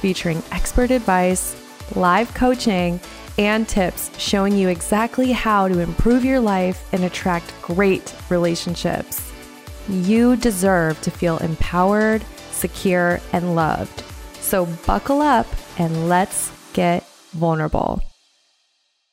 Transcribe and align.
featuring 0.00 0.42
expert 0.50 0.90
advice, 0.90 1.56
live 1.94 2.32
coaching, 2.34 3.00
and 3.38 3.68
tips 3.68 4.10
showing 4.18 4.56
you 4.56 4.68
exactly 4.68 5.32
how 5.32 5.68
to 5.68 5.78
improve 5.78 6.24
your 6.24 6.40
life 6.40 6.86
and 6.92 7.04
attract 7.04 7.54
great 7.62 8.14
relationships. 8.28 9.32
You 9.88 10.36
deserve 10.36 11.00
to 11.02 11.10
feel 11.10 11.38
empowered, 11.38 12.24
secure, 12.50 13.20
and 13.32 13.54
loved. 13.54 14.02
So 14.40 14.66
buckle 14.86 15.22
up 15.22 15.46
and 15.78 16.08
let's 16.08 16.52
get 16.72 17.06
vulnerable. 17.32 18.02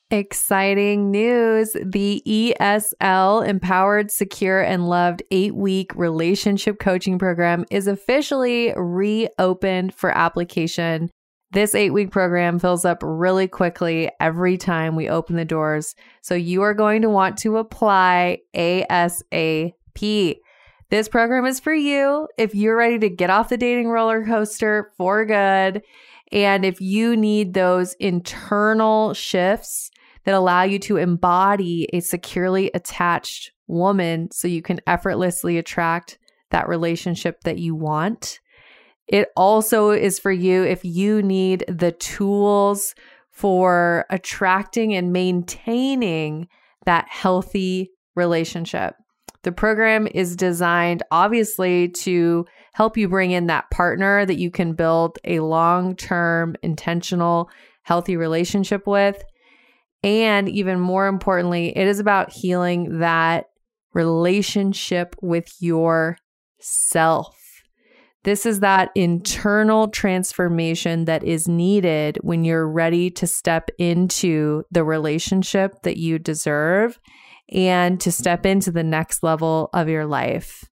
Exciting 0.10 1.12
news. 1.12 1.76
The 1.84 2.24
ESL 2.26 3.46
Empowered, 3.46 4.10
Secure, 4.10 4.62
and 4.62 4.88
Loved 4.88 5.22
eight 5.32 5.54
week 5.54 5.94
relationship 5.96 6.80
coaching 6.80 7.20
program 7.20 7.66
is 7.70 7.88
officially 7.88 8.74
reopened 8.78 9.94
for 9.94 10.10
application. 10.10 11.10
This 11.52 11.76
eight 11.76 11.90
week 11.90 12.12
program 12.12 12.58
fills 12.58 12.86
up 12.86 13.00
really 13.02 13.50
quickly 13.50 14.10
every 14.22 14.56
time 14.56 14.96
we 14.96 15.10
open 15.10 15.36
the 15.36 15.44
doors. 15.44 15.94
So 16.22 16.36
you 16.36 16.62
are 16.62 16.74
going 16.74 17.02
to 17.02 17.10
want 17.10 17.38
to 17.40 17.58
apply 17.58 18.40
ASAP. 18.56 20.38
This 20.90 21.10
program 21.10 21.46
is 21.46 21.60
for 21.60 21.74
you 21.74 22.30
if 22.38 22.56
you're 22.56 22.78
ready 22.78 22.98
to 23.00 23.10
get 23.10 23.30
off 23.30 23.50
the 23.50 23.58
dating 23.58 23.90
roller 23.90 24.26
coaster 24.26 24.90
for 24.96 25.26
good. 25.26 25.84
And 26.32 26.64
if 26.64 26.80
you 26.80 27.18
need 27.18 27.54
those 27.54 27.94
internal 27.96 29.14
shifts 29.14 29.92
that 30.28 30.36
allow 30.36 30.64
you 30.64 30.78
to 30.78 30.98
embody 30.98 31.88
a 31.94 32.02
securely 32.02 32.70
attached 32.74 33.54
woman 33.66 34.30
so 34.30 34.46
you 34.46 34.62
can 34.62 34.82
effortlessly 34.86 35.58
attract 35.58 36.18
that 36.52 36.68
relationship 36.68 37.40
that 37.46 37.60
you 37.60 37.74
want. 37.74 38.42
It 39.08 39.30
also 39.38 39.92
is 39.92 40.20
for 40.20 40.34
you 40.34 40.64
if 40.64 40.84
you 40.84 41.22
need 41.22 41.64
the 41.70 41.94
tools 41.94 42.94
for 43.32 44.06
attracting 44.10 44.94
and 44.94 45.14
maintaining 45.14 46.50
that 46.86 47.08
healthy 47.08 47.92
relationship. 48.18 48.96
The 49.44 49.54
program 49.54 50.10
is 50.14 50.36
designed 50.36 51.04
obviously 51.10 51.88
to 52.00 52.46
help 52.74 52.98
you 52.98 53.08
bring 53.08 53.32
in 53.32 53.48
that 53.48 53.72
partner 53.72 54.26
that 54.26 54.38
you 54.38 54.52
can 54.52 54.74
build 54.74 55.20
a 55.24 55.40
long 55.40 55.96
term, 55.96 56.58
intentional, 56.64 57.50
healthy 57.84 58.18
relationship 58.18 58.86
with. 58.86 59.24
And 60.04 60.48
even 60.48 60.80
more 60.80 61.08
importantly, 61.08 61.76
it 61.76 61.88
is 61.88 62.00
about 62.00 62.32
healing 62.32 63.00
that 63.00 63.46
relationship 63.94 65.16
with 65.22 65.52
yourself. 65.60 67.36
This 68.24 68.46
is 68.46 68.60
that 68.60 68.92
internal 68.94 69.88
transformation 69.88 71.06
that 71.06 71.24
is 71.24 71.48
needed 71.48 72.18
when 72.22 72.44
you're 72.44 72.68
ready 72.68 73.10
to 73.12 73.26
step 73.26 73.70
into 73.78 74.64
the 74.70 74.84
relationship 74.84 75.82
that 75.84 75.98
you 75.98 76.20
deserve 76.20 77.00
and 77.50 78.02
to 78.02 78.12
step 78.12 78.46
into 78.46 78.72
the 78.72 78.84
next 78.84 79.24
level 79.24 79.70
of 79.74 79.88
your 79.88 80.06
life. 80.06 80.66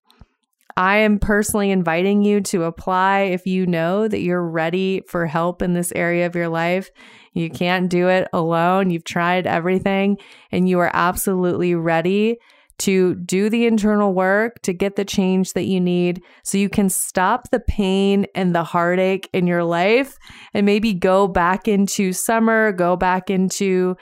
I 0.76 0.98
am 0.98 1.18
personally 1.18 1.70
inviting 1.70 2.22
you 2.22 2.42
to 2.42 2.64
apply 2.64 3.20
if 3.20 3.46
you 3.46 3.66
know 3.66 4.08
that 4.08 4.20
you're 4.20 4.46
ready 4.46 5.02
for 5.08 5.24
help 5.26 5.62
in 5.62 5.72
this 5.72 5.90
area 5.96 6.26
of 6.26 6.34
your 6.34 6.48
life. 6.48 6.90
You 7.32 7.48
can't 7.48 7.88
do 7.88 8.08
it 8.08 8.28
alone. 8.32 8.90
You've 8.90 9.04
tried 9.04 9.46
everything 9.46 10.18
and 10.52 10.68
you 10.68 10.78
are 10.80 10.90
absolutely 10.92 11.74
ready 11.74 12.36
to 12.78 13.14
do 13.14 13.48
the 13.48 13.66
internal 13.66 14.12
work 14.12 14.60
to 14.62 14.74
get 14.74 14.96
the 14.96 15.04
change 15.04 15.54
that 15.54 15.64
you 15.64 15.80
need 15.80 16.22
so 16.44 16.58
you 16.58 16.68
can 16.68 16.90
stop 16.90 17.50
the 17.50 17.60
pain 17.60 18.26
and 18.34 18.54
the 18.54 18.64
heartache 18.64 19.30
in 19.32 19.46
your 19.46 19.64
life 19.64 20.18
and 20.52 20.66
maybe 20.66 20.92
go 20.92 21.26
back 21.26 21.66
into 21.66 22.12
summer, 22.12 22.72
go 22.72 22.94
back 22.94 23.30
into 23.30 23.96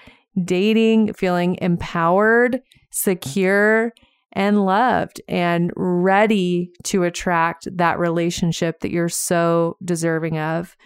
dating, 0.44 1.12
feeling 1.12 1.56
empowered, 1.60 2.60
secure, 2.90 3.92
and 4.34 4.64
loved 4.64 5.20
and 5.28 5.72
ready 5.76 6.70
to 6.84 7.04
attract 7.04 7.68
that 7.76 7.98
relationship 7.98 8.80
that 8.80 8.90
you're 8.90 9.08
so 9.08 9.76
deserving 9.84 10.38
of. 10.38 10.76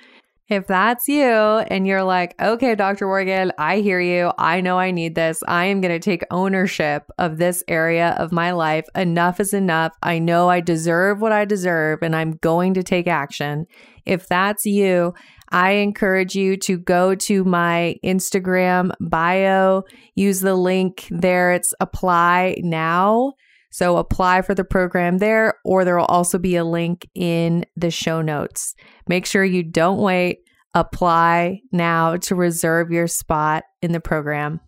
If 0.49 0.67
that's 0.67 1.09
you 1.09 1.27
and 1.27 1.87
you're 1.87 2.03
like, 2.03 2.35
okay, 2.41 2.75
Dr. 2.75 3.07
Morgan, 3.07 3.53
I 3.59 3.81
hear 3.81 4.01
you. 4.01 4.33
I 4.39 4.63
know 4.63 4.79
I 4.79 4.91
need 4.93 5.15
this. 5.15 5.43
I 5.47 5.67
am 5.67 5.83
going 5.83 5.93
to 5.93 5.99
take 5.99 6.23
ownership 6.31 7.03
of 7.19 7.37
this 7.37 7.63
area 7.69 8.17
of 8.19 8.33
my 8.33 8.53
life. 8.53 8.87
Enough 8.95 9.41
is 9.41 9.53
enough. 9.53 9.93
I 10.03 10.19
know 10.19 10.49
I 10.49 10.61
deserve 10.61 11.21
what 11.21 11.33
I 11.33 11.45
deserve 11.45 12.03
and 12.03 12.17
I'm 12.17 12.37
going 12.37 12.73
to 12.75 12.83
take 12.83 13.07
action. 13.07 13.67
If 14.07 14.27
that's 14.27 14.65
you, 14.65 15.13
I 15.51 15.73
encourage 15.73 16.35
you 16.35 16.57
to 16.59 16.79
go 16.79 17.15
to 17.15 17.45
my 17.45 17.97
Instagram 18.03 18.93
bio, 19.01 19.83
use 20.15 20.41
the 20.41 20.55
link 20.55 21.09
there. 21.11 21.53
It's 21.53 21.75
apply 21.79 22.57
now. 22.63 23.35
So 23.79 23.97
apply 23.97 24.43
for 24.43 24.57
the 24.57 24.65
program 24.65 25.19
there, 25.19 25.55
or 25.65 25.85
there 25.85 25.97
will 25.97 26.05
also 26.07 26.37
be 26.37 26.57
a 26.57 26.65
link 26.65 27.09
in 27.15 27.65
the 27.77 27.93
show 27.93 28.21
notes. 28.21 28.75
Make 29.07 29.25
sure 29.25 29.45
you 29.45 29.63
don't 29.63 30.01
wait. 30.01 30.39
Apply 30.75 31.61
now 31.71 32.17
to 32.17 32.35
reserve 32.35 32.91
your 32.91 33.07
spot 33.07 33.63
in 33.81 33.93
the 33.93 34.01
program. 34.01 34.59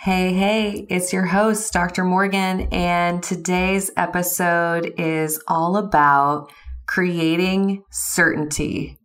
Hey, 0.00 0.32
hey, 0.32 0.84
it's 0.90 1.12
your 1.12 1.26
host, 1.26 1.72
Dr. 1.72 2.02
Morgan, 2.02 2.62
and 2.72 3.22
today's 3.22 3.92
episode 3.96 4.92
is 4.98 5.40
all 5.46 5.76
about 5.76 6.50
creating 6.88 7.84
certainty. 7.92 8.98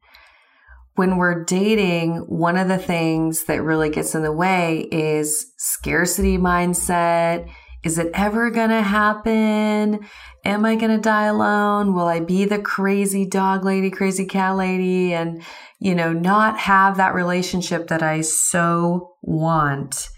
When 0.95 1.17
we're 1.17 1.43
dating, 1.43 2.25
one 2.27 2.57
of 2.57 2.67
the 2.67 2.79
things 2.79 3.43
that 3.43 3.61
really 3.61 3.91
gets 3.91 4.15
in 4.15 4.23
the 4.23 4.33
way 4.33 4.87
is 4.91 5.53
scarcity 5.59 6.39
mindset 6.39 7.47
is 7.83 7.97
it 7.97 8.11
ever 8.13 8.49
going 8.49 8.69
to 8.69 8.81
happen? 8.81 9.99
Am 10.43 10.65
I 10.65 10.75
going 10.75 10.95
to 10.95 11.01
die 11.01 11.25
alone? 11.25 11.93
Will 11.93 12.07
I 12.07 12.19
be 12.19 12.45
the 12.45 12.59
crazy 12.59 13.25
dog 13.25 13.63
lady, 13.63 13.89
crazy 13.89 14.25
cat 14.25 14.55
lady, 14.55 15.13
and, 15.13 15.41
you 15.79 15.95
know, 15.95 16.11
not 16.11 16.59
have 16.59 16.97
that 16.97 17.13
relationship 17.13 17.87
that 17.87 18.03
I 18.03 18.21
so 18.21 19.15
want? 19.21 20.09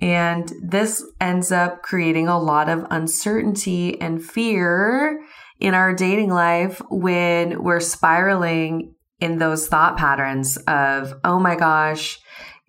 And 0.00 0.50
this 0.62 1.04
ends 1.20 1.52
up 1.52 1.82
creating 1.82 2.28
a 2.28 2.40
lot 2.40 2.68
of 2.68 2.86
uncertainty 2.90 4.00
and 4.00 4.24
fear 4.24 5.20
in 5.58 5.74
our 5.74 5.92
dating 5.92 6.30
life 6.30 6.80
when 6.90 7.62
we're 7.62 7.80
spiraling 7.80 8.94
in 9.20 9.38
those 9.38 9.68
thought 9.68 9.98
patterns 9.98 10.56
of, 10.66 11.12
oh 11.22 11.38
my 11.38 11.54
gosh, 11.54 12.18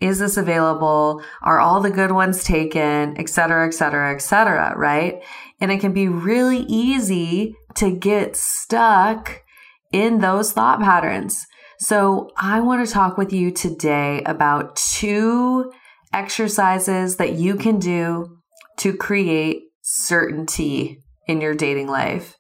is 0.02 0.20
this 0.20 0.36
available? 0.36 1.24
Are 1.42 1.60
all 1.60 1.80
the 1.80 1.92
good 1.92 2.12
ones 2.12 2.44
taken, 2.44 3.16
et 3.18 3.30
cetera, 3.30 3.68
et 3.68 3.74
cetera, 3.74 4.14
et 4.14 4.22
cetera, 4.22 4.74
right? 4.76 5.22
And 5.60 5.72
it 5.72 5.80
can 5.80 5.94
be 5.94 6.08
really 6.08 6.66
easy 6.68 7.56
to 7.76 7.92
get 7.92 8.36
stuck 8.36 9.44
in 9.92 10.20
those 10.20 10.52
thought 10.52 10.80
patterns. 10.80 11.46
So 11.80 12.32
I 12.38 12.60
want 12.62 12.86
to 12.86 12.92
talk 12.92 13.18
with 13.18 13.32
you 13.32 13.52
today 13.52 14.22
about 14.26 14.76
two 14.76 15.72
exercises 16.14 17.18
that 17.18 17.34
you 17.34 17.56
can 17.56 17.80
do 17.80 18.38
to 18.78 18.96
create 18.96 19.64
certainty 19.82 21.00
in 21.28 21.42
your 21.42 21.54
dating 21.54 21.88
life. 21.88 22.36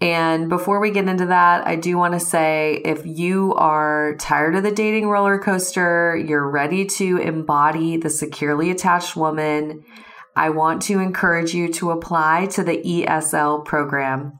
And 0.00 0.48
before 0.48 0.80
we 0.80 0.90
get 0.90 1.08
into 1.08 1.26
that, 1.26 1.66
I 1.66 1.76
do 1.76 1.98
want 1.98 2.14
to 2.14 2.20
say 2.20 2.80
if 2.84 3.04
you 3.04 3.54
are 3.54 4.16
tired 4.18 4.54
of 4.54 4.62
the 4.62 4.70
dating 4.70 5.08
roller 5.08 5.38
coaster, 5.38 6.16
you're 6.16 6.48
ready 6.48 6.86
to 6.86 7.18
embody 7.18 7.98
the 7.98 8.08
securely 8.08 8.70
attached 8.70 9.14
woman, 9.14 9.84
I 10.34 10.50
want 10.50 10.80
to 10.82 11.00
encourage 11.00 11.52
you 11.52 11.70
to 11.74 11.90
apply 11.90 12.46
to 12.52 12.62
the 12.62 12.78
ESL 12.78 13.66
program. 13.66 14.38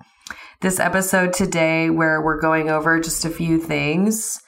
This 0.63 0.81
episode 0.81 1.35
today, 1.35 1.91
where 1.91 2.23
we're 2.23 2.41
going 2.41 2.71
over 2.71 2.99
just 2.99 3.27
a 3.27 3.31
few 3.31 3.59
things, 3.59 4.43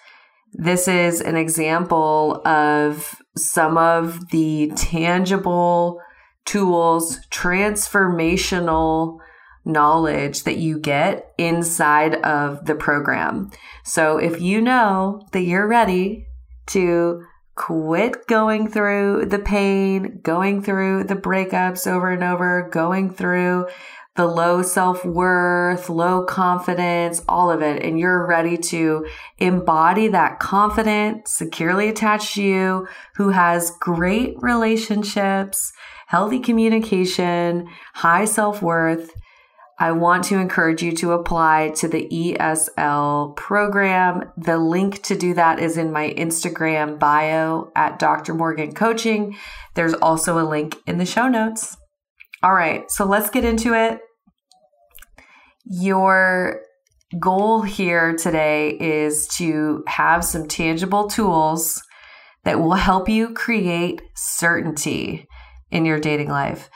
this 0.54 0.88
is 0.88 1.20
an 1.20 1.36
example 1.36 2.40
of 2.46 3.14
some 3.36 3.76
of 3.76 4.30
the 4.30 4.72
tangible 4.76 6.00
tools, 6.44 7.18
transformational 7.30 9.18
knowledge 9.64 10.44
that 10.44 10.56
you 10.56 10.78
get 10.78 11.32
inside 11.38 12.14
of 12.16 12.66
the 12.66 12.74
program. 12.74 13.50
So 13.84 14.18
if 14.18 14.40
you 14.40 14.60
know 14.60 15.26
that 15.32 15.42
you're 15.42 15.68
ready 15.68 16.26
to 16.66 17.24
quit 17.54 18.26
going 18.26 18.68
through 18.68 19.26
the 19.26 19.38
pain, 19.38 20.20
going 20.22 20.62
through 20.62 21.04
the 21.04 21.14
breakups 21.14 21.86
over 21.86 22.10
and 22.10 22.22
over, 22.22 22.68
going 22.72 23.10
through 23.10 23.66
the 24.14 24.26
low 24.26 24.62
self 24.62 25.04
worth, 25.04 25.88
low 25.88 26.24
confidence, 26.24 27.22
all 27.28 27.50
of 27.50 27.62
it. 27.62 27.82
And 27.82 27.98
you're 27.98 28.26
ready 28.26 28.58
to 28.58 29.06
embody 29.38 30.08
that 30.08 30.38
confident, 30.38 31.28
securely 31.28 31.88
attached 31.88 32.36
you 32.36 32.86
who 33.16 33.30
has 33.30 33.72
great 33.80 34.34
relationships, 34.42 35.72
healthy 36.08 36.40
communication, 36.40 37.68
high 37.94 38.26
self 38.26 38.60
worth. 38.60 39.12
I 39.82 39.90
want 39.90 40.22
to 40.26 40.38
encourage 40.38 40.80
you 40.80 40.92
to 40.98 41.10
apply 41.10 41.72
to 41.78 41.88
the 41.88 42.06
ESL 42.08 43.34
program. 43.34 44.30
The 44.36 44.56
link 44.56 45.02
to 45.02 45.18
do 45.18 45.34
that 45.34 45.58
is 45.58 45.76
in 45.76 45.90
my 45.90 46.10
Instagram 46.10 47.00
bio 47.00 47.72
at 47.74 47.98
Dr. 47.98 48.32
Morgan 48.32 48.74
Coaching. 48.74 49.36
There's 49.74 49.94
also 49.94 50.38
a 50.38 50.46
link 50.48 50.76
in 50.86 50.98
the 50.98 51.04
show 51.04 51.26
notes. 51.26 51.76
All 52.44 52.54
right, 52.54 52.88
so 52.92 53.04
let's 53.04 53.28
get 53.28 53.44
into 53.44 53.74
it. 53.74 53.98
Your 55.64 56.62
goal 57.18 57.62
here 57.62 58.14
today 58.14 58.78
is 58.78 59.26
to 59.38 59.82
have 59.88 60.24
some 60.24 60.46
tangible 60.46 61.08
tools 61.08 61.82
that 62.44 62.60
will 62.60 62.74
help 62.74 63.08
you 63.08 63.34
create 63.34 64.00
certainty 64.14 65.26
in 65.72 65.84
your 65.84 65.98
dating 65.98 66.28
life. 66.28 66.70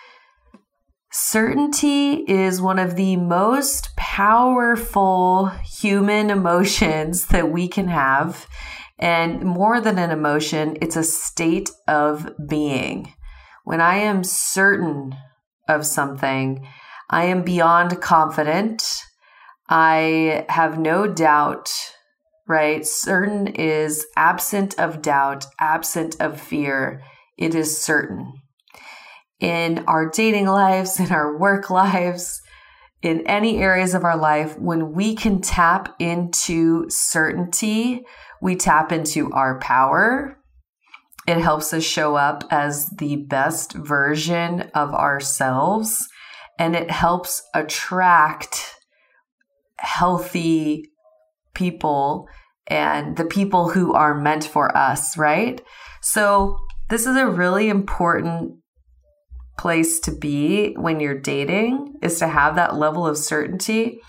Certainty 1.18 2.24
is 2.28 2.60
one 2.60 2.78
of 2.78 2.94
the 2.94 3.16
most 3.16 3.96
powerful 3.96 5.46
human 5.64 6.28
emotions 6.28 7.26
that 7.28 7.50
we 7.50 7.68
can 7.68 7.88
have. 7.88 8.46
And 8.98 9.42
more 9.42 9.80
than 9.80 9.98
an 9.98 10.10
emotion, 10.10 10.76
it's 10.82 10.96
a 10.96 11.02
state 11.02 11.70
of 11.88 12.30
being. 12.48 13.14
When 13.64 13.80
I 13.80 13.96
am 13.96 14.24
certain 14.24 15.16
of 15.68 15.86
something. 15.86 16.66
I 17.08 17.24
am 17.24 17.42
beyond 17.42 18.00
confident. 18.00 18.82
I 19.68 20.44
have 20.48 20.78
no 20.78 21.06
doubt, 21.06 21.70
right? 22.46 22.86
Certain 22.86 23.48
is 23.48 24.06
absent 24.16 24.78
of 24.78 25.02
doubt, 25.02 25.46
absent 25.58 26.16
of 26.20 26.40
fear. 26.40 27.02
It 27.36 27.54
is 27.54 27.80
certain. 27.80 28.32
In 29.40 29.84
our 29.86 30.08
dating 30.08 30.46
lives, 30.46 30.98
in 30.98 31.12
our 31.12 31.38
work 31.38 31.68
lives, 31.70 32.40
in 33.02 33.26
any 33.26 33.58
areas 33.58 33.94
of 33.94 34.04
our 34.04 34.16
life, 34.16 34.58
when 34.58 34.92
we 34.92 35.14
can 35.14 35.40
tap 35.40 35.94
into 35.98 36.88
certainty, 36.88 38.02
we 38.40 38.56
tap 38.56 38.92
into 38.92 39.30
our 39.32 39.60
power, 39.60 40.38
it 41.26 41.38
helps 41.38 41.72
us 41.74 41.84
show 41.84 42.14
up 42.14 42.44
as 42.50 42.88
the 42.90 43.16
best 43.16 43.72
version 43.72 44.70
of 44.74 44.94
ourselves 44.94 46.08
and 46.58 46.74
it 46.74 46.90
helps 46.90 47.42
attract 47.52 48.74
healthy 49.78 50.84
people 51.54 52.28
and 52.68 53.16
the 53.16 53.24
people 53.24 53.68
who 53.70 53.92
are 53.92 54.14
meant 54.14 54.44
for 54.44 54.76
us, 54.76 55.16
right? 55.16 55.60
So, 56.00 56.56
this 56.88 57.06
is 57.06 57.16
a 57.16 57.26
really 57.26 57.68
important 57.68 58.60
place 59.58 60.00
to 60.00 60.12
be 60.12 60.74
when 60.74 61.00
you're 61.00 61.18
dating 61.18 61.94
is 62.02 62.18
to 62.18 62.28
have 62.28 62.56
that 62.56 62.76
level 62.76 63.06
of 63.06 63.16
certainty. 63.16 64.00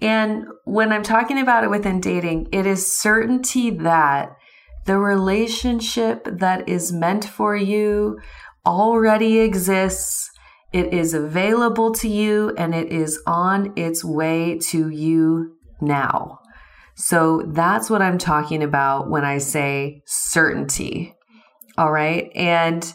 And 0.00 0.46
when 0.64 0.92
I'm 0.92 1.02
talking 1.02 1.38
about 1.38 1.64
it 1.64 1.70
within 1.70 2.00
dating, 2.00 2.48
it 2.52 2.66
is 2.66 2.98
certainty 2.98 3.70
that 3.70 4.36
the 4.86 4.98
relationship 4.98 6.24
that 6.24 6.68
is 6.68 6.92
meant 6.92 7.24
for 7.24 7.56
you 7.56 8.18
already 8.64 9.40
exists. 9.40 10.30
It 10.72 10.92
is 10.92 11.14
available 11.14 11.92
to 11.94 12.08
you 12.08 12.54
and 12.56 12.74
it 12.74 12.92
is 12.92 13.20
on 13.26 13.72
its 13.76 14.04
way 14.04 14.58
to 14.68 14.88
you 14.88 15.56
now. 15.80 16.40
So 16.94 17.42
that's 17.46 17.88
what 17.88 18.02
I'm 18.02 18.18
talking 18.18 18.62
about 18.62 19.08
when 19.08 19.24
I 19.24 19.38
say 19.38 20.02
certainty. 20.06 21.14
All 21.76 21.92
right. 21.92 22.30
And 22.34 22.92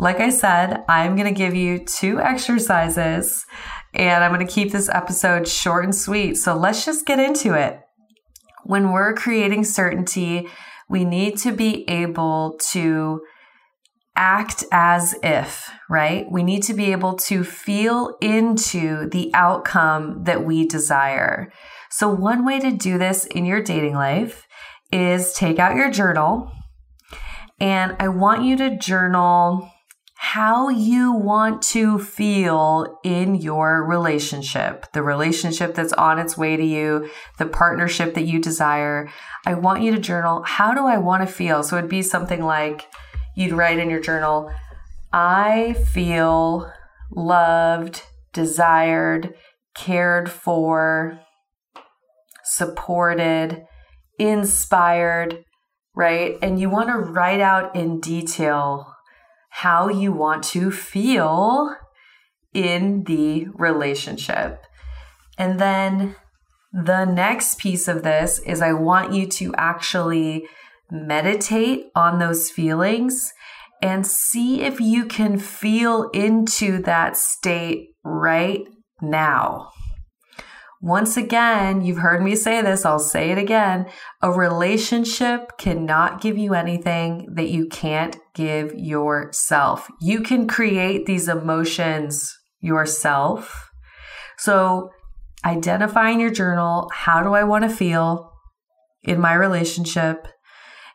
like 0.00 0.18
I 0.18 0.30
said, 0.30 0.82
I'm 0.88 1.14
going 1.14 1.32
to 1.32 1.38
give 1.38 1.54
you 1.54 1.78
two 1.78 2.20
exercises 2.20 3.44
and 3.92 4.24
I'm 4.24 4.32
going 4.32 4.46
to 4.46 4.50
keep 4.50 4.72
this 4.72 4.88
episode 4.88 5.46
short 5.46 5.84
and 5.84 5.94
sweet. 5.94 6.38
So 6.38 6.56
let's 6.56 6.86
just 6.86 7.04
get 7.04 7.18
into 7.18 7.52
it. 7.52 7.80
When 8.64 8.92
we're 8.92 9.12
creating 9.12 9.64
certainty, 9.64 10.48
we 10.88 11.04
need 11.04 11.36
to 11.40 11.52
be 11.52 11.86
able 11.86 12.58
to 12.70 13.20
act 14.16 14.64
as 14.72 15.14
if, 15.22 15.70
right? 15.90 16.24
We 16.30 16.42
need 16.42 16.62
to 16.64 16.74
be 16.74 16.92
able 16.92 17.16
to 17.16 17.44
feel 17.44 18.16
into 18.22 19.06
the 19.10 19.30
outcome 19.34 20.24
that 20.24 20.46
we 20.46 20.66
desire. 20.66 21.52
So, 21.90 22.08
one 22.08 22.44
way 22.44 22.58
to 22.60 22.70
do 22.70 22.98
this 22.98 23.26
in 23.26 23.44
your 23.44 23.62
dating 23.62 23.94
life 23.94 24.46
is 24.92 25.32
take 25.32 25.58
out 25.58 25.76
your 25.76 25.90
journal. 25.90 26.50
And 27.60 27.96
I 28.00 28.08
want 28.08 28.44
you 28.44 28.56
to 28.56 28.76
journal 28.76 29.70
how 30.22 30.68
you 30.68 31.12
want 31.12 31.62
to 31.62 31.98
feel 31.98 33.00
in 33.02 33.34
your 33.34 33.82
relationship, 33.82 34.84
the 34.92 35.02
relationship 35.02 35.74
that's 35.74 35.94
on 35.94 36.18
its 36.18 36.36
way 36.36 36.58
to 36.58 36.62
you, 36.62 37.08
the 37.38 37.46
partnership 37.46 38.12
that 38.12 38.26
you 38.26 38.38
desire. 38.38 39.08
I 39.46 39.54
want 39.54 39.82
you 39.82 39.92
to 39.92 39.98
journal, 39.98 40.42
how 40.42 40.74
do 40.74 40.84
I 40.84 40.98
want 40.98 41.26
to 41.26 41.34
feel? 41.34 41.62
So 41.62 41.78
it'd 41.78 41.88
be 41.88 42.02
something 42.02 42.44
like 42.44 42.86
you'd 43.34 43.54
write 43.54 43.78
in 43.78 43.88
your 43.88 43.98
journal, 43.98 44.52
I 45.10 45.72
feel 45.90 46.70
loved, 47.10 48.02
desired, 48.34 49.32
cared 49.74 50.30
for, 50.30 51.18
supported, 52.44 53.64
inspired, 54.18 55.44
right? 55.96 56.36
And 56.42 56.60
you 56.60 56.68
want 56.68 56.90
to 56.90 56.98
write 56.98 57.40
out 57.40 57.74
in 57.74 58.00
detail 58.00 58.94
how 59.50 59.88
you 59.88 60.12
want 60.12 60.42
to 60.44 60.70
feel 60.70 61.74
in 62.54 63.04
the 63.04 63.46
relationship. 63.54 64.64
And 65.38 65.60
then 65.60 66.16
the 66.72 67.04
next 67.04 67.58
piece 67.58 67.88
of 67.88 68.02
this 68.02 68.38
is 68.40 68.62
I 68.62 68.72
want 68.72 69.12
you 69.12 69.26
to 69.26 69.54
actually 69.56 70.46
meditate 70.90 71.86
on 71.94 72.18
those 72.18 72.50
feelings 72.50 73.32
and 73.82 74.06
see 74.06 74.62
if 74.62 74.80
you 74.80 75.04
can 75.06 75.38
feel 75.38 76.10
into 76.10 76.82
that 76.82 77.16
state 77.16 77.88
right 78.04 78.62
now. 79.00 79.70
Once 80.82 81.18
again, 81.18 81.82
you've 81.82 81.98
heard 81.98 82.22
me 82.22 82.34
say 82.34 82.62
this, 82.62 82.86
I'll 82.86 82.98
say 82.98 83.30
it 83.30 83.36
again. 83.36 83.86
A 84.22 84.32
relationship 84.32 85.58
cannot 85.58 86.22
give 86.22 86.38
you 86.38 86.54
anything 86.54 87.28
that 87.34 87.50
you 87.50 87.66
can't 87.66 88.16
give 88.34 88.72
yourself. 88.74 89.88
You 90.00 90.22
can 90.22 90.48
create 90.48 91.04
these 91.04 91.28
emotions 91.28 92.34
yourself. 92.60 93.68
So, 94.38 94.90
identifying 95.44 96.18
your 96.18 96.30
journal, 96.30 96.90
how 96.94 97.22
do 97.22 97.34
I 97.34 97.44
want 97.44 97.64
to 97.64 97.70
feel 97.70 98.32
in 99.02 99.20
my 99.20 99.34
relationship? 99.34 100.28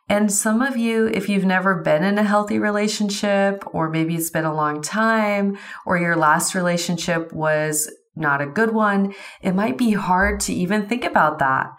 And 0.08 0.32
some 0.32 0.62
of 0.62 0.76
you, 0.76 1.06
if 1.06 1.28
you've 1.28 1.44
never 1.44 1.82
been 1.82 2.02
in 2.02 2.18
a 2.18 2.24
healthy 2.24 2.58
relationship, 2.58 3.62
or 3.72 3.88
maybe 3.88 4.16
it's 4.16 4.30
been 4.30 4.44
a 4.44 4.54
long 4.54 4.82
time, 4.82 5.58
or 5.84 5.96
your 5.96 6.16
last 6.16 6.56
relationship 6.56 7.32
was 7.32 7.88
not 8.16 8.40
a 8.40 8.46
good 8.46 8.72
one, 8.72 9.14
it 9.42 9.54
might 9.54 9.78
be 9.78 9.92
hard 9.92 10.40
to 10.40 10.52
even 10.52 10.88
think 10.88 11.04
about 11.04 11.38
that. 11.38 11.70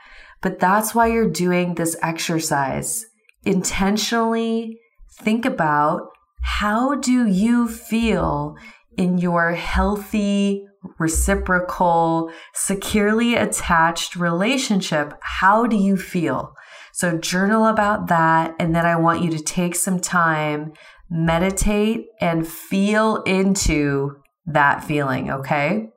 But 0.41 0.59
that's 0.59 0.93
why 0.93 1.07
you're 1.07 1.29
doing 1.29 1.75
this 1.75 1.97
exercise. 2.01 3.05
Intentionally 3.43 4.77
think 5.21 5.45
about 5.45 6.01
how 6.43 6.95
do 6.95 7.25
you 7.25 7.67
feel 7.67 8.55
in 8.97 9.17
your 9.17 9.53
healthy, 9.53 10.63
reciprocal, 10.99 12.31
securely 12.53 13.35
attached 13.35 14.15
relationship? 14.15 15.13
How 15.21 15.65
do 15.65 15.75
you 15.75 15.97
feel? 15.97 16.53
So 16.93 17.17
journal 17.17 17.65
about 17.65 18.07
that. 18.07 18.55
And 18.59 18.75
then 18.75 18.85
I 18.85 18.95
want 18.95 19.21
you 19.21 19.29
to 19.31 19.43
take 19.43 19.75
some 19.75 19.99
time, 19.99 20.73
meditate 21.09 22.05
and 22.19 22.47
feel 22.47 23.23
into 23.23 24.15
that 24.45 24.83
feeling. 24.83 25.29
Okay. 25.29 25.89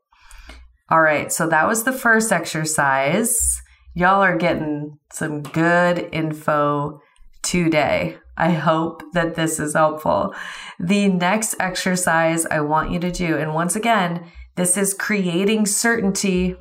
All 0.91 1.01
right, 1.01 1.31
so 1.31 1.49
that 1.49 1.69
was 1.69 1.85
the 1.85 1.93
first 1.93 2.33
exercise. 2.33 3.63
Y'all 3.95 4.23
are 4.23 4.37
getting 4.37 4.99
some 5.13 5.43
good 5.43 6.09
info 6.13 7.01
today. 7.43 8.17
I 8.37 8.51
hope 8.51 9.03
that 9.13 9.37
this 9.37 9.61
is 9.61 9.75
helpful. 9.75 10.35
The 10.81 11.09
next 11.09 11.55
exercise 11.61 12.45
I 12.47 12.61
want 12.61 12.91
you 12.91 12.99
to 13.01 13.11
do, 13.13 13.37
and 13.37 13.55
once 13.55 13.77
again, 13.77 14.27
this 14.57 14.77
is 14.77 14.95
creating 14.95 15.67
certainty. 15.67 16.57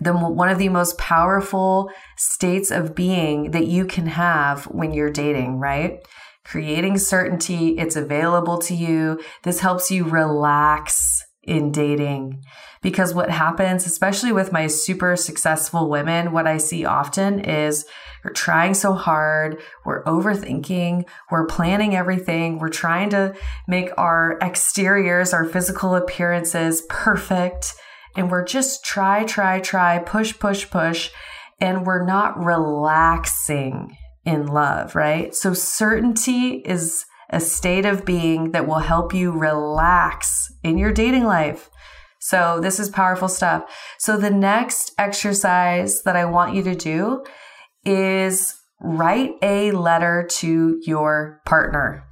the 0.00 0.12
one 0.12 0.48
of 0.48 0.58
the 0.58 0.68
most 0.68 0.98
powerful 0.98 1.88
states 2.16 2.72
of 2.72 2.94
being 2.94 3.52
that 3.52 3.66
you 3.68 3.84
can 3.84 4.06
have 4.06 4.64
when 4.64 4.92
you're 4.92 5.10
dating, 5.10 5.60
right? 5.60 6.00
Creating 6.44 6.98
certainty, 6.98 7.78
it's 7.78 7.94
available 7.94 8.58
to 8.58 8.74
you. 8.74 9.20
This 9.44 9.60
helps 9.60 9.90
you 9.90 10.04
relax 10.04 11.24
in 11.42 11.72
dating. 11.72 12.44
Because 12.82 13.14
what 13.14 13.30
happens, 13.30 13.86
especially 13.86 14.32
with 14.32 14.52
my 14.52 14.66
super 14.66 15.16
successful 15.16 15.88
women, 15.88 16.32
what 16.32 16.46
I 16.46 16.58
see 16.58 16.84
often 16.84 17.40
is 17.40 17.84
we're 18.24 18.32
trying 18.32 18.74
so 18.74 18.94
hard. 18.94 19.60
We're 19.84 20.04
overthinking. 20.04 21.06
We're 21.30 21.46
planning 21.46 21.96
everything. 21.96 22.58
We're 22.58 22.68
trying 22.68 23.10
to 23.10 23.34
make 23.66 23.90
our 23.98 24.38
exteriors, 24.40 25.32
our 25.32 25.44
physical 25.44 25.94
appearances 25.94 26.82
perfect. 26.88 27.74
And 28.16 28.30
we're 28.30 28.44
just 28.44 28.84
try, 28.84 29.24
try, 29.24 29.60
try, 29.60 29.98
push, 29.98 30.38
push, 30.38 30.70
push. 30.70 31.10
And 31.60 31.86
we're 31.86 32.04
not 32.04 32.38
relaxing 32.38 33.96
in 34.24 34.46
love, 34.46 34.94
right? 34.94 35.34
So 35.34 35.54
certainty 35.54 36.62
is 36.64 37.04
a 37.30 37.40
state 37.40 37.86
of 37.86 38.04
being 38.04 38.52
that 38.52 38.68
will 38.68 38.78
help 38.78 39.14
you 39.14 39.32
relax 39.32 40.31
in 40.62 40.78
your 40.78 40.92
dating 40.92 41.24
life. 41.24 41.70
So 42.20 42.60
this 42.60 42.78
is 42.78 42.88
powerful 42.88 43.28
stuff. 43.28 43.64
So 43.98 44.16
the 44.16 44.30
next 44.30 44.92
exercise 44.96 46.02
that 46.02 46.16
I 46.16 46.24
want 46.24 46.54
you 46.54 46.62
to 46.62 46.74
do 46.74 47.24
is 47.84 48.60
write 48.80 49.34
a 49.42 49.72
letter 49.72 50.26
to 50.30 50.80
your 50.84 51.40
partner, 51.44 52.04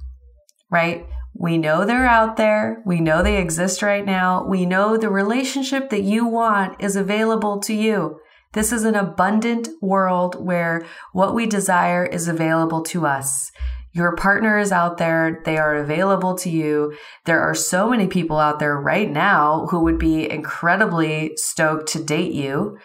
right? 0.69 1.05
We 1.33 1.57
know 1.57 1.85
they're 1.85 2.05
out 2.05 2.35
there. 2.35 2.83
We 2.85 2.99
know 2.99 3.23
they 3.23 3.37
exist 3.37 3.81
right 3.81 4.05
now. 4.05 4.45
We 4.45 4.65
know 4.65 4.97
the 4.97 5.09
relationship 5.09 5.89
that 5.89 6.03
you 6.03 6.25
want 6.25 6.81
is 6.83 6.97
available 6.97 7.59
to 7.61 7.73
you. 7.73 8.19
This 8.53 8.73
is 8.73 8.83
an 8.83 8.95
abundant 8.95 9.69
world 9.81 10.43
where 10.43 10.85
what 11.13 11.33
we 11.33 11.45
desire 11.45 12.05
is 12.05 12.27
available 12.27 12.83
to 12.83 13.05
us. 13.05 13.49
Your 13.93 14.15
partner 14.15 14.57
is 14.57 14.71
out 14.71 14.97
there. 14.97 15.41
They 15.43 15.57
are 15.57 15.75
available 15.75 16.35
to 16.39 16.49
you. 16.49 16.95
There 17.25 17.41
are 17.41 17.53
so 17.53 17.89
many 17.89 18.07
people 18.07 18.39
out 18.39 18.59
there 18.59 18.79
right 18.79 19.09
now 19.09 19.67
who 19.69 19.81
would 19.83 19.99
be 19.99 20.29
incredibly 20.29 21.33
stoked 21.35 21.89
to 21.89 22.03
date 22.03 22.31
you. 22.31 22.77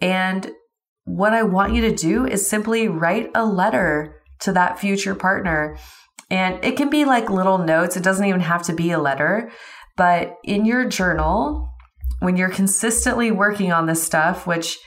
And 0.00 0.50
what 1.04 1.32
I 1.32 1.42
want 1.44 1.74
you 1.74 1.82
to 1.82 1.94
do 1.94 2.26
is 2.26 2.48
simply 2.48 2.88
write 2.88 3.30
a 3.34 3.46
letter 3.46 4.20
to 4.40 4.52
that 4.52 4.78
future 4.78 5.14
partner. 5.14 5.78
And 6.30 6.62
it 6.64 6.76
can 6.76 6.90
be 6.90 7.04
like 7.04 7.30
little 7.30 7.58
notes. 7.58 7.96
It 7.96 8.02
doesn't 8.02 8.26
even 8.26 8.40
have 8.40 8.62
to 8.64 8.72
be 8.72 8.90
a 8.90 9.00
letter, 9.00 9.50
but 9.96 10.36
in 10.44 10.64
your 10.64 10.86
journal, 10.86 11.72
when 12.20 12.36
you're 12.36 12.50
consistently 12.50 13.30
working 13.30 13.72
on 13.72 13.86
this 13.86 14.02
stuff, 14.02 14.46
which, 14.46 14.78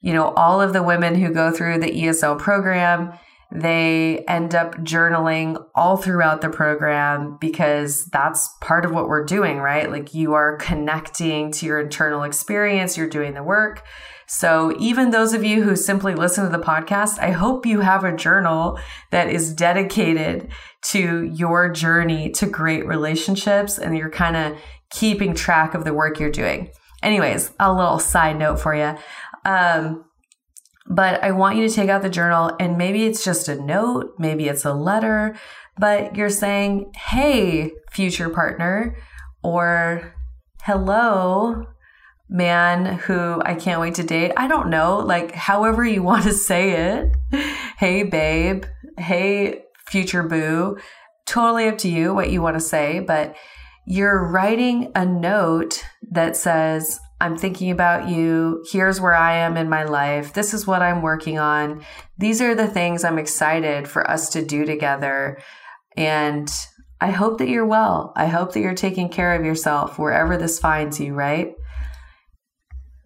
you 0.00 0.12
know, 0.12 0.32
all 0.32 0.60
of 0.60 0.72
the 0.72 0.82
women 0.82 1.14
who 1.14 1.32
go 1.32 1.50
through 1.52 1.78
the 1.78 1.92
ESL 1.92 2.38
program, 2.38 3.12
they 3.52 4.24
end 4.28 4.54
up 4.54 4.76
journaling 4.78 5.62
all 5.74 5.96
throughout 5.96 6.40
the 6.40 6.48
program 6.48 7.36
because 7.40 8.04
that's 8.06 8.48
part 8.60 8.84
of 8.84 8.92
what 8.92 9.08
we're 9.08 9.24
doing, 9.24 9.58
right? 9.58 9.90
Like 9.90 10.14
you 10.14 10.34
are 10.34 10.56
connecting 10.56 11.50
to 11.52 11.66
your 11.66 11.80
internal 11.80 12.22
experience, 12.22 12.96
you're 12.96 13.08
doing 13.08 13.34
the 13.34 13.42
work. 13.42 13.84
So 14.28 14.76
even 14.78 15.10
those 15.10 15.32
of 15.32 15.42
you 15.42 15.64
who 15.64 15.74
simply 15.74 16.14
listen 16.14 16.44
to 16.44 16.56
the 16.56 16.62
podcast, 16.62 17.18
I 17.18 17.32
hope 17.32 17.66
you 17.66 17.80
have 17.80 18.04
a 18.04 18.14
journal 18.14 18.78
that 19.10 19.28
is 19.28 19.52
dedicated 19.52 20.52
to 20.82 21.24
your 21.24 21.68
journey 21.68 22.30
to 22.30 22.46
great 22.46 22.86
relationships 22.86 23.78
and 23.78 23.98
you're 23.98 24.10
kind 24.10 24.36
of 24.36 24.56
keeping 24.90 25.34
track 25.34 25.74
of 25.74 25.84
the 25.84 25.92
work 25.92 26.20
you're 26.20 26.30
doing. 26.30 26.70
Anyways, 27.02 27.50
a 27.58 27.72
little 27.72 27.98
side 27.98 28.38
note 28.38 28.60
for 28.60 28.74
you. 28.74 28.96
Um, 29.44 30.04
but 30.86 31.22
I 31.22 31.32
want 31.32 31.56
you 31.56 31.68
to 31.68 31.74
take 31.74 31.88
out 31.88 32.02
the 32.02 32.10
journal 32.10 32.56
and 32.58 32.78
maybe 32.78 33.04
it's 33.04 33.24
just 33.24 33.48
a 33.48 33.60
note, 33.60 34.14
maybe 34.18 34.48
it's 34.48 34.64
a 34.64 34.74
letter, 34.74 35.36
but 35.78 36.16
you're 36.16 36.30
saying, 36.30 36.92
hey, 36.94 37.72
future 37.90 38.28
partner, 38.28 38.96
or 39.42 40.14
hello, 40.62 41.66
man 42.28 42.98
who 42.98 43.42
I 43.44 43.54
can't 43.54 43.80
wait 43.80 43.96
to 43.96 44.02
date. 44.02 44.32
I 44.36 44.46
don't 44.46 44.70
know, 44.70 44.98
like 44.98 45.34
however 45.34 45.84
you 45.84 46.02
want 46.02 46.24
to 46.24 46.32
say 46.32 46.72
it. 46.72 47.16
hey, 47.76 48.04
babe. 48.04 48.64
Hey, 48.98 49.64
future 49.86 50.22
boo. 50.22 50.78
Totally 51.26 51.68
up 51.68 51.78
to 51.78 51.88
you 51.88 52.14
what 52.14 52.30
you 52.30 52.42
want 52.42 52.56
to 52.56 52.60
say, 52.60 53.00
but 53.00 53.36
you're 53.86 54.28
writing 54.28 54.92
a 54.94 55.04
note 55.04 55.84
that 56.10 56.36
says, 56.36 57.00
I'm 57.20 57.36
thinking 57.36 57.70
about 57.70 58.08
you. 58.08 58.64
Here's 58.70 59.00
where 59.00 59.14
I 59.14 59.34
am 59.34 59.56
in 59.56 59.68
my 59.68 59.84
life. 59.84 60.32
This 60.32 60.54
is 60.54 60.66
what 60.66 60.82
I'm 60.82 61.02
working 61.02 61.38
on. 61.38 61.84
These 62.18 62.40
are 62.40 62.54
the 62.54 62.66
things 62.66 63.04
I'm 63.04 63.18
excited 63.18 63.86
for 63.86 64.10
us 64.10 64.30
to 64.30 64.44
do 64.44 64.64
together. 64.64 65.38
And 65.96 66.50
I 67.00 67.10
hope 67.10 67.38
that 67.38 67.48
you're 67.48 67.66
well. 67.66 68.12
I 68.16 68.26
hope 68.26 68.52
that 68.52 68.60
you're 68.60 68.74
taking 68.74 69.08
care 69.08 69.34
of 69.34 69.44
yourself 69.44 69.98
wherever 69.98 70.36
this 70.36 70.58
finds 70.58 70.98
you, 70.98 71.14
right? 71.14 71.54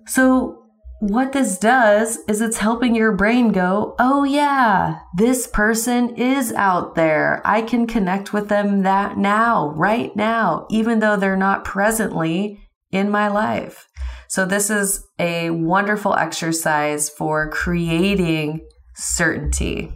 So, 0.06 0.61
what 1.00 1.33
this 1.33 1.59
does 1.59 2.18
is 2.28 2.40
it's 2.40 2.59
helping 2.59 2.94
your 2.94 3.12
brain 3.12 3.52
go, 3.52 3.94
oh 3.99 4.25
yeah, 4.25 5.00
this 5.14 5.47
person 5.47 6.16
is 6.16 6.52
out 6.52 6.94
there. 6.94 7.42
I 7.44 7.61
can 7.62 7.87
connect 7.87 8.33
with 8.33 8.49
them 8.49 8.85
that 8.85 9.18
now, 9.18 9.71
right 9.71 10.14
now, 10.16 10.66
even 10.71 11.00
though 11.00 11.16
they're 11.16 11.37
not 11.37 11.64
presently 11.64 12.63
in 12.95 13.11
my 13.11 13.29
life. 13.29 13.87
So, 14.29 14.47
this 14.47 14.71
is 14.71 15.07
a 15.19 15.51
wonderful 15.51 16.15
exercise 16.15 17.11
for 17.11 17.51
creating 17.51 18.67
certainty. 18.95 19.95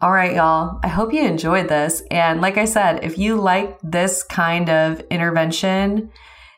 All 0.00 0.12
right, 0.12 0.34
y'all. 0.34 0.80
I 0.82 0.88
hope 0.88 1.14
you 1.14 1.24
enjoyed 1.24 1.68
this. 1.68 2.02
And 2.10 2.40
like 2.40 2.58
I 2.58 2.66
said, 2.66 3.02
if 3.04 3.16
you 3.16 3.40
like 3.40 3.78
this 3.82 4.22
kind 4.22 4.68
of 4.68 5.00
intervention, 5.10 6.10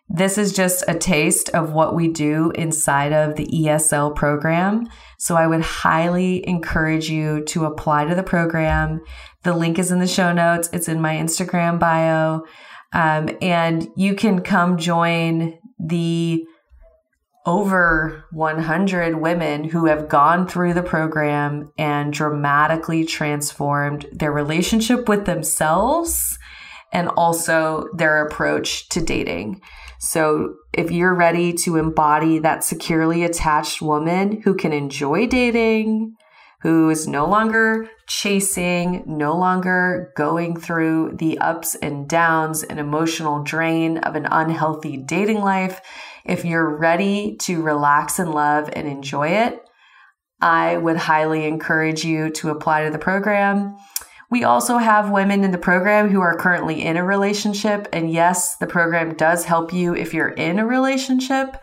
this 0.09 0.39
is 0.39 0.53
just 0.53 0.85
a 0.89 0.99
taste 0.99 1.51
of 1.51 1.73
what 1.73 1.95
we 1.95 2.09
do 2.09 2.53
inside 2.55 3.13
of 3.13 3.37
the 3.37 3.47
ESL 3.47 4.15
program. 4.15 4.89
So 5.19 5.37
I 5.37 5.47
would 5.47 5.63
highly 5.63 6.47
encourage 6.49 7.11
you 7.11 7.45
to 7.47 7.65
apply 7.65 8.07
to 8.07 8.15
the 8.15 8.23
program. 8.23 9.01
The 9.43 9.55
link 9.55 9.79
is 9.79 9.91
in 9.91 9.99
the 9.99 10.07
show 10.07 10.33
notes. 10.33 10.69
It's 10.73 10.89
in 10.89 11.01
my 11.01 11.17
Instagram 11.17 11.79
bio. 11.79 12.45
Um, 12.93 13.31
and 13.43 13.89
you 13.97 14.15
can 14.15 14.41
come 14.41 14.79
join 14.79 15.59
the 15.79 16.47
over 17.47 18.25
100 18.33 19.17
women 19.17 19.65
who 19.65 19.87
have 19.87 20.09
gone 20.09 20.49
through 20.49 20.75
the 20.75 20.83
program 20.83 21.71
and 21.79 22.13
dramatically 22.13 23.05
transformed 23.05 24.07
their 24.13 24.33
relationship 24.33 25.09
with 25.09 25.27
themselves 25.27 26.39
and 26.93 27.09
also 27.11 27.89
their 27.95 28.27
approach 28.27 28.89
to 28.89 29.01
dating. 29.01 29.61
So, 29.99 30.57
if 30.73 30.91
you're 30.91 31.15
ready 31.15 31.53
to 31.55 31.77
embody 31.77 32.39
that 32.41 32.65
securely 32.65 33.25
attached 33.25 33.81
woman 33.81 34.43
who 34.43 34.55
can 34.55 34.73
enjoy 34.73 35.27
dating, 35.27 36.17
who 36.63 36.91
is 36.91 37.07
no 37.07 37.27
longer 37.27 37.89
chasing, 38.09 39.05
no 39.07 39.37
longer 39.37 40.13
going 40.17 40.59
through 40.59 41.17
the 41.19 41.39
ups 41.39 41.75
and 41.77 42.09
downs 42.09 42.63
and 42.63 42.81
emotional 42.81 43.43
drain 43.43 43.99
of 43.99 44.17
an 44.17 44.27
unhealthy 44.31 44.97
dating 44.97 45.41
life, 45.41 45.81
if 46.25 46.45
you're 46.45 46.77
ready 46.77 47.37
to 47.41 47.63
relax 47.63 48.19
and 48.19 48.33
love 48.33 48.69
and 48.73 48.89
enjoy 48.89 49.29
it, 49.29 49.61
I 50.41 50.77
would 50.77 50.97
highly 50.97 51.47
encourage 51.47 52.05
you 52.05 52.31
to 52.31 52.51
apply 52.51 52.85
to 52.85 52.91
the 52.91 52.99
program. 52.99 53.77
We 54.31 54.43
also 54.43 54.79
have 54.79 55.11
women 55.11 55.45
in 55.45 55.53
the 55.53 55.59
program 55.59 56.11
who 56.11 56.21
are 56.21 56.37
currently 56.37 56.85
in 56.85 56.97
a 56.97 57.05
relationship. 57.05 57.89
And 57.93 58.11
yes, 58.11 58.57
the 58.57 58.67
program 58.67 59.15
does 59.15 59.45
help 59.45 59.73
you 59.73 59.95
if 59.95 60.13
you're 60.13 60.31
in 60.31 60.59
a 60.59 60.67
relationship 60.67 61.57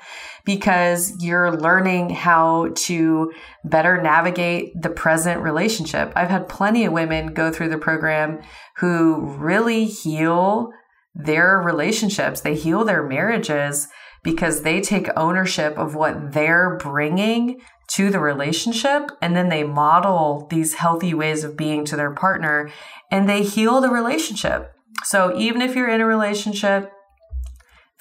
because 0.46 1.14
you're 1.24 1.56
learning 1.56 2.10
how 2.10 2.70
to 2.76 3.32
better 3.64 4.02
navigate 4.02 4.82
the 4.82 4.90
present 4.90 5.42
relationship. 5.42 6.12
I've 6.16 6.30
had 6.30 6.50
plenty 6.50 6.86
of 6.86 6.94
women 6.94 7.34
go 7.34 7.52
through 7.52 7.70
the 7.70 7.78
program 7.78 8.42
who 8.78 9.22
really 9.38 9.86
heal 9.86 10.72
their 11.16 11.60
relationships. 11.60 12.42
They 12.42 12.56
heal 12.56 12.84
their 12.84 13.04
marriages 13.04 13.88
because 14.24 14.62
they 14.62 14.82
take 14.82 15.10
ownership 15.16 15.78
of 15.78 15.96
what 15.96 16.34
they're 16.34 16.78
bringing 16.78 17.62
to 17.90 18.10
the 18.10 18.20
relationship 18.20 19.12
and 19.22 19.36
then 19.36 19.50
they 19.50 19.64
model 19.64 20.48
these 20.50 20.76
healthy 20.76 21.14
ways 21.14 21.44
of 21.44 21.58
being 21.58 21.86
to 21.86 21.96
their 21.96 22.12
partner 22.12 22.70
and 23.12 23.30
they 23.30 23.44
heal 23.44 23.82
the 23.82 23.90
relationship. 23.90 24.74
So 25.04 25.38
even 25.38 25.62
if 25.62 25.76
you're 25.76 25.90
in 25.90 26.02
a 26.02 26.06
relationship, 26.06 26.92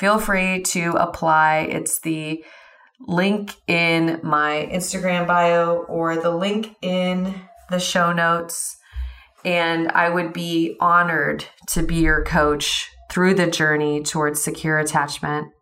feel 0.02 0.18
free 0.18 0.61
to 0.62 0.90
apply. 0.99 1.59
It's 1.71 2.00
the 2.00 2.44
link 3.06 3.54
in 3.68 4.18
my 4.25 4.68
Instagram 4.73 5.28
bio 5.28 5.85
or 5.85 6.16
the 6.16 6.32
link 6.32 6.75
in 6.82 7.32
the 7.71 7.78
show 7.78 8.12
notes. 8.12 8.78
And 9.44 9.92
I 9.92 10.09
would 10.09 10.32
be 10.32 10.76
honored 10.80 11.44
to 11.68 11.85
be 11.85 12.00
your 12.00 12.25
coach 12.25 12.90
through 13.12 13.35
the 13.35 13.47
journey 13.47 14.02
towards 14.02 14.42
secure 14.42 14.80
attachment. 14.80 15.52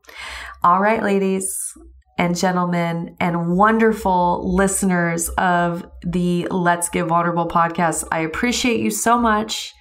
All 0.64 0.80
right, 0.80 1.02
ladies, 1.02 1.76
and 2.16 2.34
gentlemen 2.34 3.16
and 3.20 3.58
wonderful 3.58 4.54
listeners 4.56 5.28
of 5.36 5.84
the 6.02 6.48
Let's 6.50 6.88
Get 6.88 7.08
Vulnerable 7.08 7.46
podcast. 7.46 8.04
I 8.10 8.20
appreciate 8.20 8.80
you 8.80 8.90
so 8.90 9.18
much. 9.18 9.74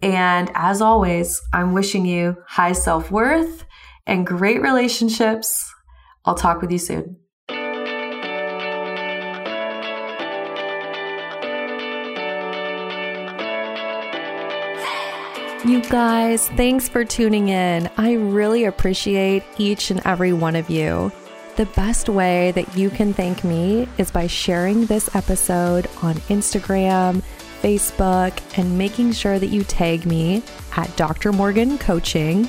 And 0.00 0.50
as 0.54 0.80
always, 0.80 1.38
I'm 1.52 1.74
wishing 1.74 2.06
you 2.06 2.38
high 2.48 2.72
self 2.72 3.10
worth 3.10 3.66
and 4.06 4.26
great 4.26 4.60
relationships. 4.62 5.72
I'll 6.24 6.34
talk 6.34 6.60
with 6.60 6.70
you 6.70 6.78
soon. 6.78 7.16
You 15.64 15.80
guys, 15.82 16.48
thanks 16.48 16.88
for 16.88 17.04
tuning 17.04 17.48
in. 17.48 17.88
I 17.96 18.14
really 18.14 18.64
appreciate 18.64 19.44
each 19.58 19.92
and 19.92 20.00
every 20.04 20.32
one 20.32 20.56
of 20.56 20.68
you. 20.68 21.12
The 21.54 21.66
best 21.66 22.08
way 22.08 22.50
that 22.52 22.76
you 22.76 22.90
can 22.90 23.14
thank 23.14 23.44
me 23.44 23.86
is 23.96 24.10
by 24.10 24.26
sharing 24.26 24.86
this 24.86 25.14
episode 25.14 25.86
on 26.02 26.14
Instagram, 26.30 27.22
Facebook, 27.60 28.32
and 28.58 28.76
making 28.76 29.12
sure 29.12 29.38
that 29.38 29.48
you 29.48 29.62
tag 29.62 30.04
me 30.04 30.42
at 30.76 30.96
Dr. 30.96 31.30
Morgan 31.30 31.78
Coaching. 31.78 32.48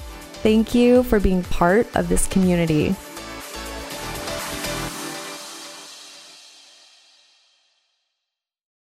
Thank 0.41 0.73
you 0.73 1.03
for 1.03 1.19
being 1.19 1.43
part 1.43 1.87
of 1.95 2.09
this 2.09 2.25
community. 2.25 2.95